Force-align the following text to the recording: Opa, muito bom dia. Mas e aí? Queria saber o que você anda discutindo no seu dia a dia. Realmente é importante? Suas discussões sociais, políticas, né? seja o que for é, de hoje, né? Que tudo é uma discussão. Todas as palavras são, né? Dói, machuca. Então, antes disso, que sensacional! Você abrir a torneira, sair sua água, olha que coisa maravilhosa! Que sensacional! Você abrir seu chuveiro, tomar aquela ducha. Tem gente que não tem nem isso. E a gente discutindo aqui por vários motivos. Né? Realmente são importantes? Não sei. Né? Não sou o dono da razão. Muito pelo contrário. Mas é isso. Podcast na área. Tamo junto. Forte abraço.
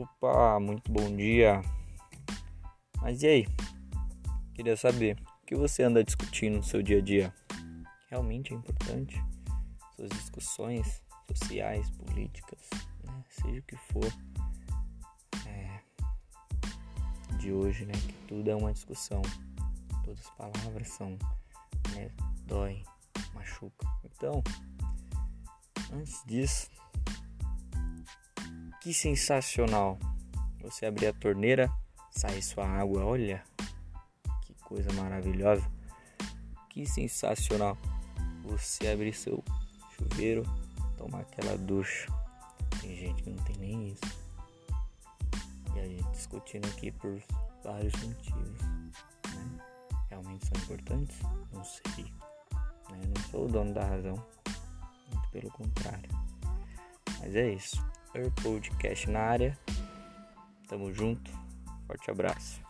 Opa, 0.00 0.58
muito 0.58 0.90
bom 0.90 1.14
dia. 1.14 1.60
Mas 3.02 3.22
e 3.22 3.26
aí? 3.26 3.48
Queria 4.54 4.74
saber 4.74 5.18
o 5.42 5.46
que 5.46 5.54
você 5.54 5.82
anda 5.82 6.02
discutindo 6.02 6.56
no 6.56 6.62
seu 6.62 6.82
dia 6.82 7.00
a 7.00 7.02
dia. 7.02 7.34
Realmente 8.08 8.54
é 8.54 8.56
importante? 8.56 9.22
Suas 9.94 10.08
discussões 10.08 11.02
sociais, 11.28 11.90
políticas, 11.90 12.70
né? 13.04 13.24
seja 13.28 13.60
o 13.60 13.62
que 13.62 13.76
for 13.76 14.10
é, 15.46 15.80
de 17.36 17.52
hoje, 17.52 17.84
né? 17.84 17.92
Que 17.92 18.14
tudo 18.26 18.48
é 18.48 18.56
uma 18.56 18.72
discussão. 18.72 19.20
Todas 20.02 20.20
as 20.20 20.30
palavras 20.30 20.88
são, 20.88 21.10
né? 21.94 22.10
Dói, 22.46 22.82
machuca. 23.34 23.86
Então, 24.06 24.42
antes 25.92 26.24
disso, 26.24 26.70
que 28.80 28.94
sensacional! 28.94 29.98
Você 30.62 30.86
abrir 30.86 31.08
a 31.08 31.12
torneira, 31.12 31.70
sair 32.10 32.42
sua 32.42 32.66
água, 32.66 33.04
olha 33.04 33.44
que 34.42 34.54
coisa 34.64 34.90
maravilhosa! 34.94 35.70
Que 36.70 36.86
sensacional! 36.86 37.76
Você 38.44 38.88
abrir 38.88 39.12
seu 39.12 39.44
chuveiro, 39.92 40.42
tomar 40.96 41.20
aquela 41.20 41.58
ducha. 41.58 42.10
Tem 42.80 42.96
gente 42.96 43.22
que 43.22 43.30
não 43.30 43.44
tem 43.44 43.56
nem 43.58 43.88
isso. 43.88 44.20
E 45.74 45.80
a 45.80 45.86
gente 45.86 46.10
discutindo 46.12 46.66
aqui 46.68 46.90
por 46.90 47.22
vários 47.62 47.92
motivos. 48.02 48.60
Né? 48.62 49.60
Realmente 50.08 50.46
são 50.46 50.62
importantes? 50.62 51.18
Não 51.52 51.62
sei. 51.64 52.04
Né? 52.90 53.12
Não 53.14 53.22
sou 53.30 53.44
o 53.44 53.48
dono 53.48 53.74
da 53.74 53.84
razão. 53.84 54.14
Muito 55.12 55.30
pelo 55.30 55.50
contrário. 55.50 56.10
Mas 57.20 57.36
é 57.36 57.52
isso. 57.52 57.89
Podcast 58.42 59.08
na 59.08 59.20
área. 59.20 59.58
Tamo 60.68 60.92
junto. 60.92 61.30
Forte 61.86 62.10
abraço. 62.10 62.60